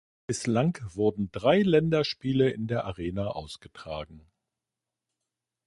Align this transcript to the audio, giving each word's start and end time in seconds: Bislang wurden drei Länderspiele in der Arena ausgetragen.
Bislang 0.25 0.79
wurden 0.95 1.31
drei 1.31 1.61
Länderspiele 1.61 2.49
in 2.49 2.65
der 2.65 2.85
Arena 2.85 3.27
ausgetragen. 3.27 4.25